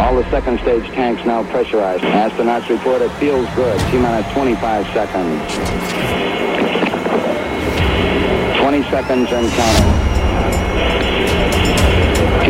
All 0.00 0.16
the 0.16 0.28
second 0.30 0.58
stage 0.60 0.86
tanks 0.92 1.24
now 1.26 1.44
pressurized. 1.50 2.02
Astronauts 2.02 2.68
report 2.70 3.02
it 3.02 3.10
feels 3.20 3.46
good. 3.54 3.78
T-minus 3.90 4.32
25 4.32 4.86
seconds. 4.94 5.38
20 8.58 8.82
seconds 8.90 9.30
and 9.30 9.46
counting. 9.52 10.10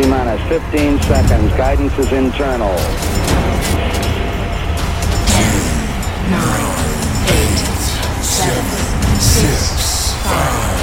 T-minus 0.00 0.40
15 0.48 1.02
seconds. 1.02 1.52
Guidance 1.56 1.98
is 1.98 2.12
internal. 2.12 2.76
10, 2.76 2.86
9, 6.30 6.70
8, 7.26 7.58
7, 8.22 9.20
6, 9.20 10.12
5. 10.22 10.79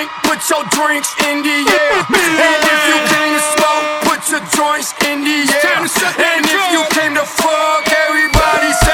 Drink, 0.00 0.10
put 0.24 0.40
your 0.48 0.64
drinks 0.70 1.12
in 1.28 1.42
the 1.42 1.58
air. 1.68 1.92
And 2.08 2.62
if 2.64 2.82
you 2.88 2.98
came 3.12 3.32
to 3.36 3.42
smoke, 3.56 3.84
put 4.08 4.20
your 4.30 4.44
joints 4.56 4.94
in 5.04 5.24
the 5.24 5.44
air. 5.52 5.76
And 5.76 6.46
if 6.46 6.72
you 6.72 6.84
came 6.90 7.14
to 7.14 7.24
fuck, 7.24 7.84
everybody 8.08 8.72
say 8.84 8.89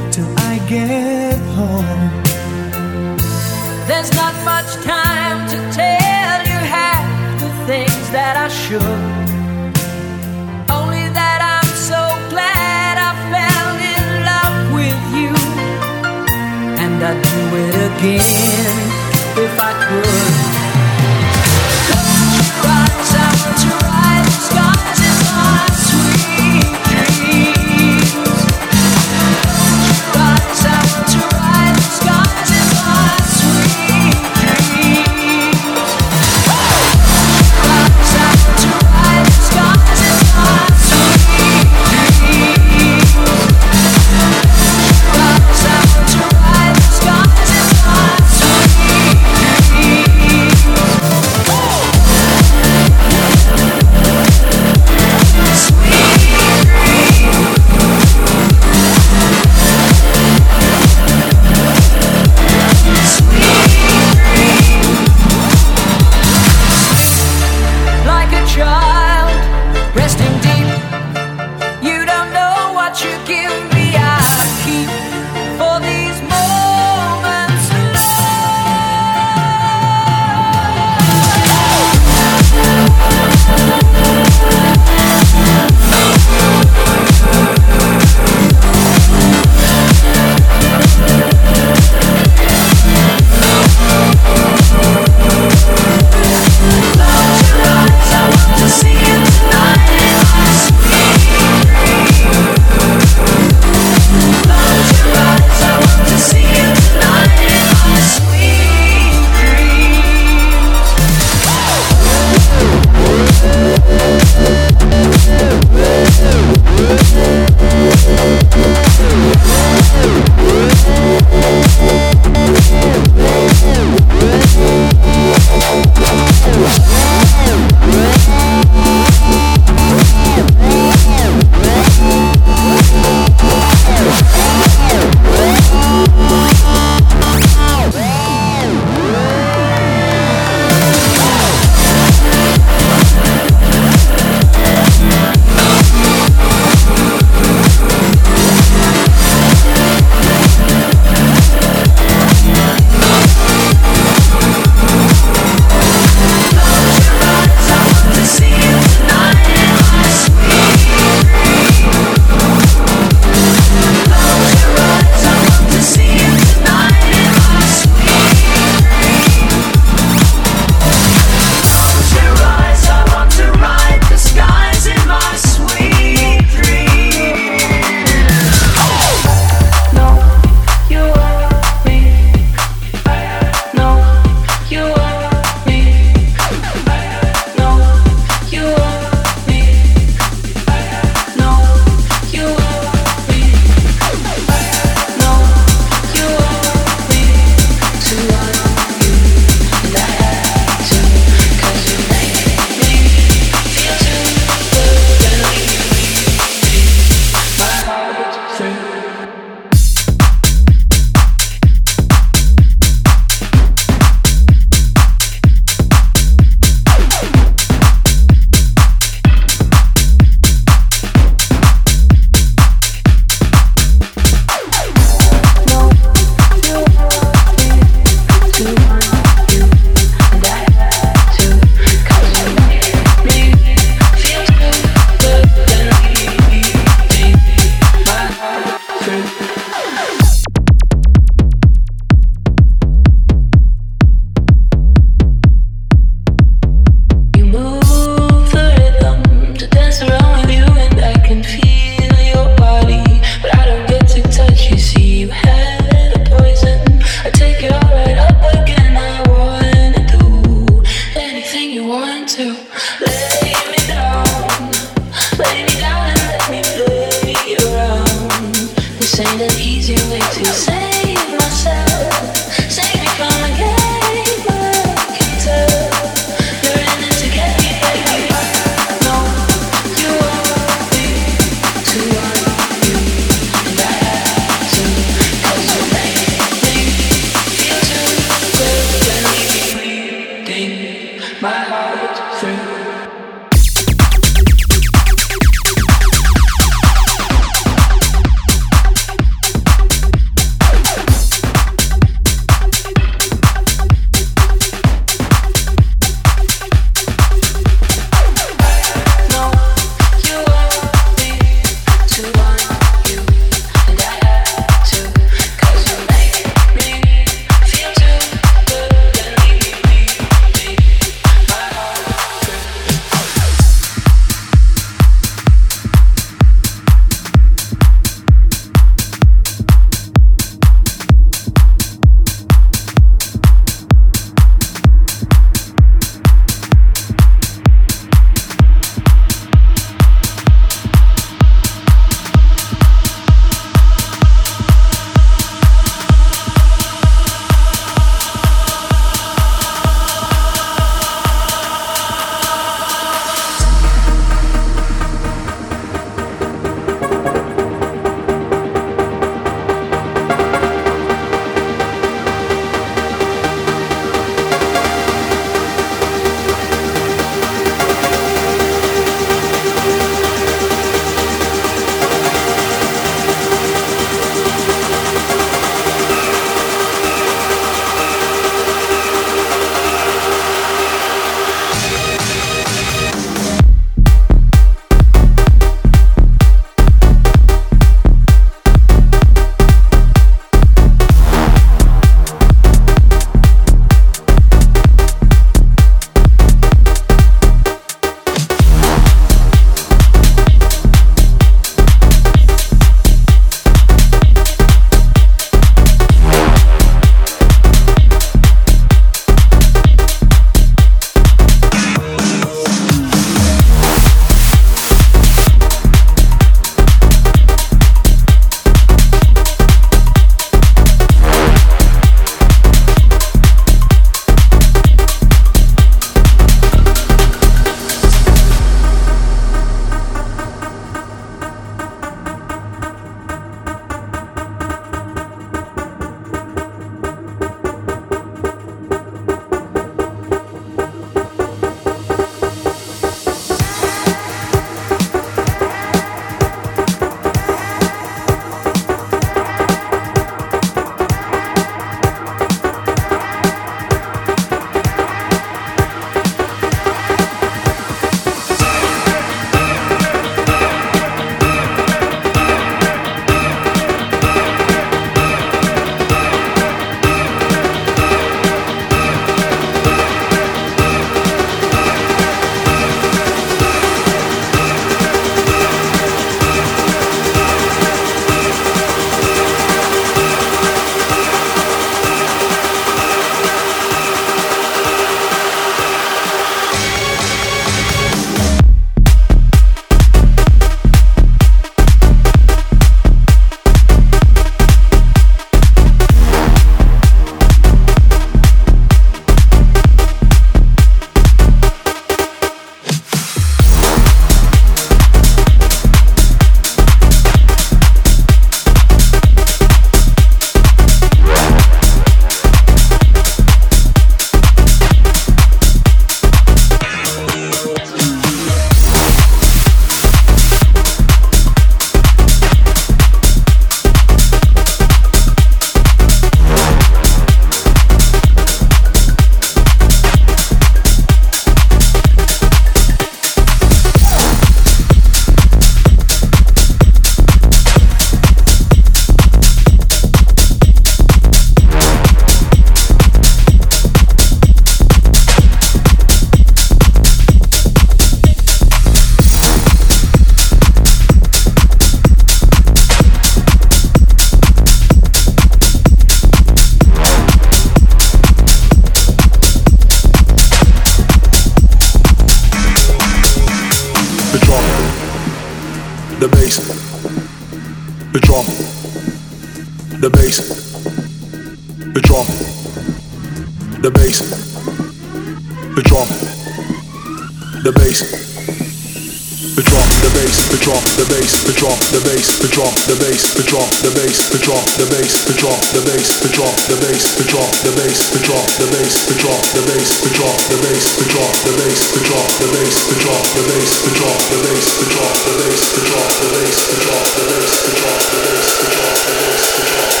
bass, 584.51 584.75
the 584.77 584.85
bass, 584.91 585.23
the 585.25 585.33
drum, 585.39 585.59
the 585.71 585.81
bass, 585.87 586.19
the 586.19 586.29
drum, 586.29 586.51
the 586.67 586.75
bass, 586.83 587.15
the 587.15 587.23
drum, 587.23 587.47
the 587.63 587.71
bass, 587.71 587.99
the 588.11 588.19
drum, 588.19 588.43
the 588.59 588.67
bass, 588.67 589.07
the 589.07 589.15
drum, 589.15 589.39
the 589.55 589.63
bass, 589.63 589.87
the 590.03 590.11
drum, 590.11 590.35
the 590.51 590.57
bass, 590.59 590.91
the 590.91 591.05
drum, 591.07 591.31
the 591.39 591.55
bass, 591.55 591.87
the 591.87 591.95
drum, 591.95 591.95
the 591.95 591.95
bass, 591.95 591.95
the 591.95 592.01
drum, 592.03 592.31
the 592.35 592.47
bass, 592.51 592.83
the 592.83 592.99
drum, 592.99 593.23
the 593.31 593.45
bass, 593.47 593.71
the 593.79 593.91
drum, 593.95 594.19
the 594.27 594.39
bass, 594.43 594.67
the 594.75 594.89
drum, 594.91 595.15
the 595.21 595.37
bass, 595.39 595.63
the 595.71 595.81
drum, 595.87 596.09
the 596.11 596.27
bass, 596.35 596.57
the 596.61 596.79
drum, 596.81 596.99
the 596.99 597.27
bass, 597.31 597.51
the 597.51 597.71
drum, 597.71 597.95
the 598.11 598.21
bass, 598.27 598.49
the 598.51 598.67
drum, 598.75 598.93
the 598.99 599.13
bass, 599.21 599.47
the 599.55 599.63
drum, 599.71 600.00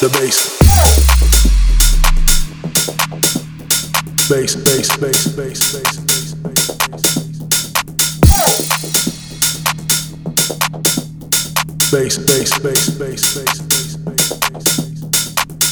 the 0.00 0.08
bass. 0.10 0.56
Bass, 4.28 4.54
bass, 4.54 4.96
bass, 4.96 5.34
bass, 5.34 5.72
bass, 11.90 12.18
bass, 12.18 12.58
bass, 12.58 12.98
bass. 12.98 13.34
Bass. 13.34 13.87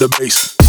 the 0.00 0.08
bass. 0.08 0.59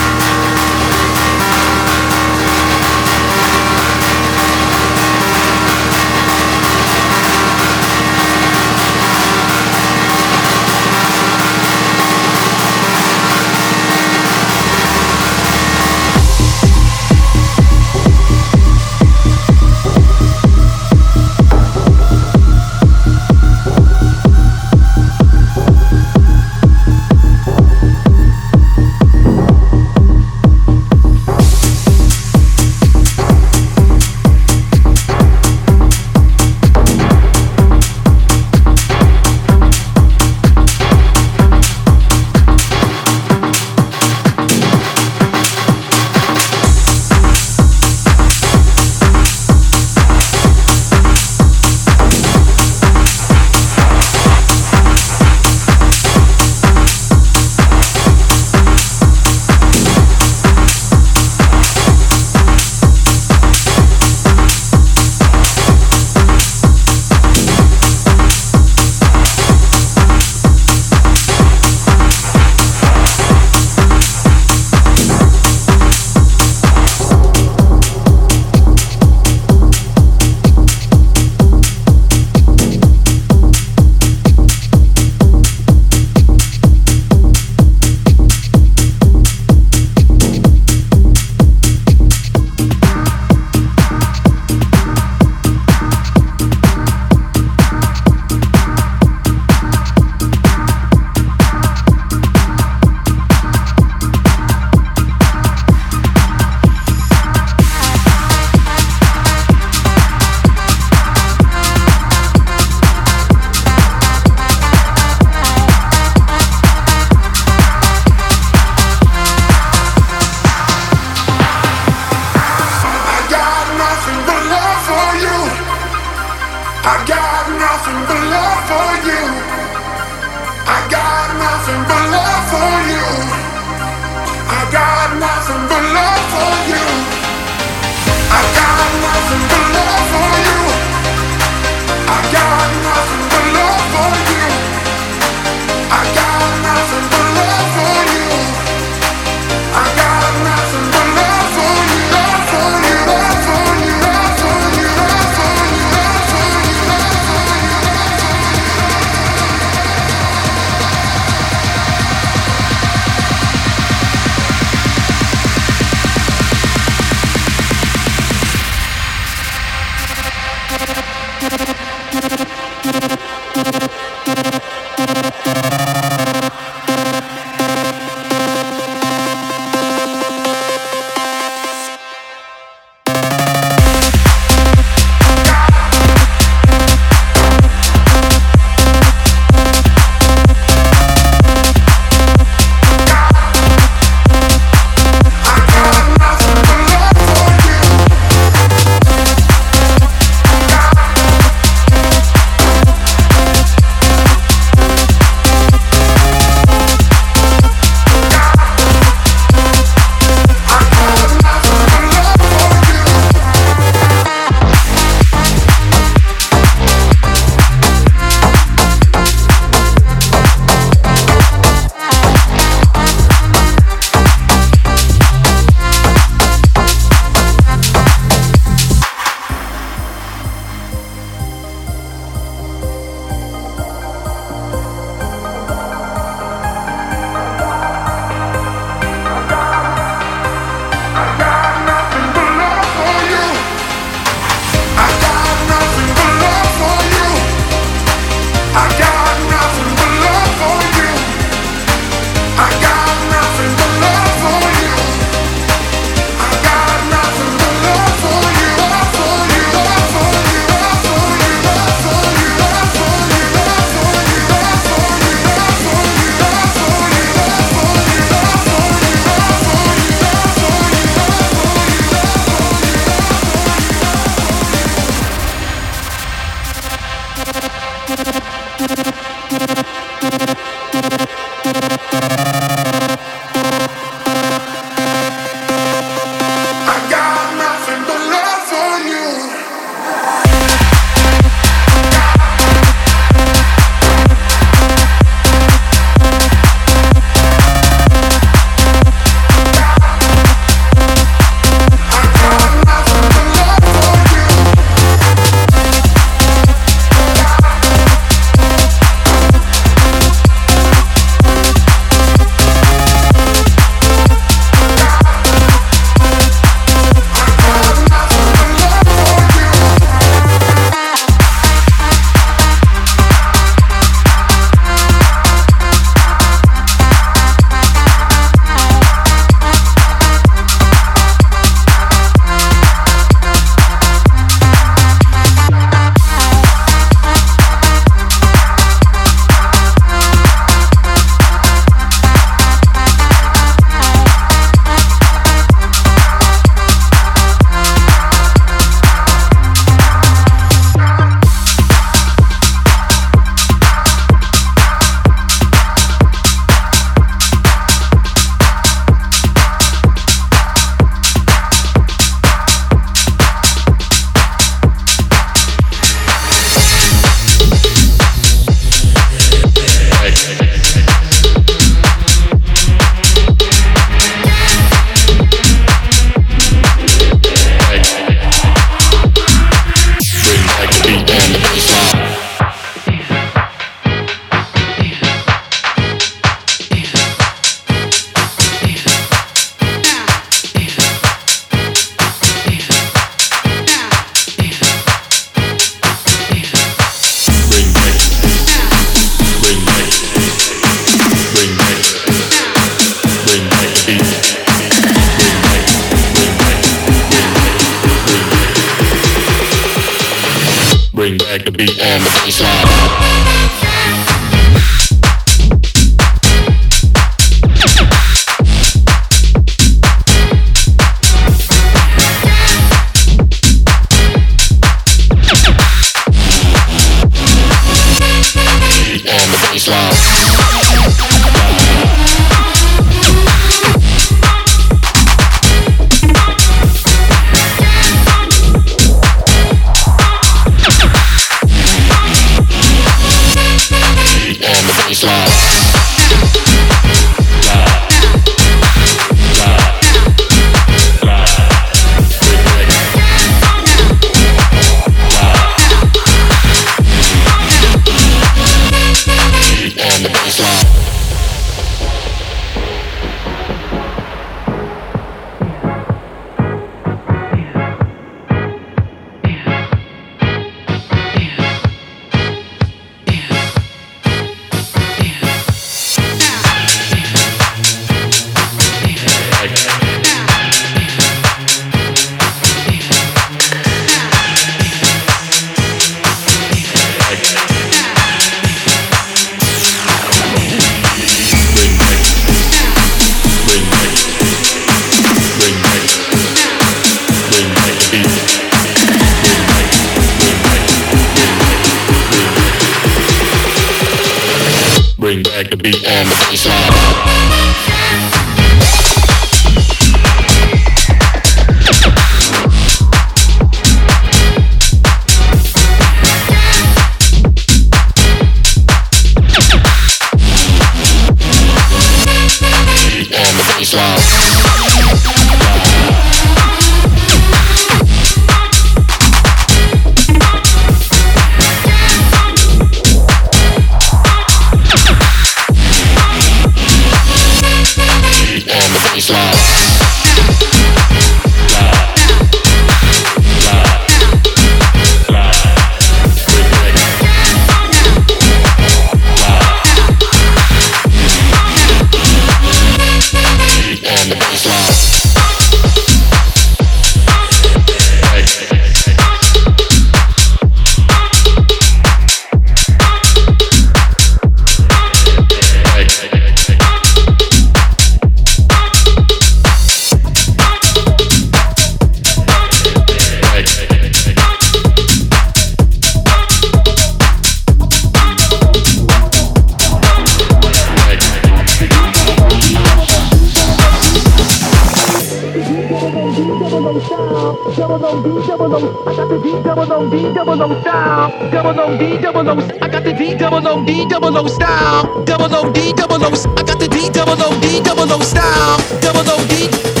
D 590.11 590.33
double 590.33 590.61
O 590.61 590.81
style, 590.81 591.51
double 591.51 591.79
O 591.79 591.97
D 591.97 592.17
double 592.17 592.49
O. 592.49 592.57
I 592.81 592.89
got 592.89 593.05
the 593.05 593.13
D 593.13 593.33
double 593.33 593.65
O 593.65 593.85
D 593.85 594.05
double 594.09 594.37
O 594.37 594.45
style, 594.47 595.23
double 595.23 595.55
O 595.55 595.71
D 595.71 595.93
double 595.93 596.21
O. 596.21 596.27
I 596.27 596.63
got 596.63 596.79
the 596.79 596.89
D 596.89 597.09
double 597.09 597.41
O 597.41 597.57
D 597.61 597.81
double 597.81 598.11
O 598.11 598.19
style, 598.19 598.77
double 598.99 599.29
O 599.31 599.47
D. 599.47 600.00